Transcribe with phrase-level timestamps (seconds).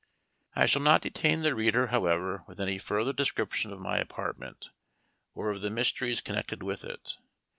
[0.55, 4.71] I shall not detain the reader, however, with any further description of my apartment,
[5.35, 7.19] or of the mysteries connected with it.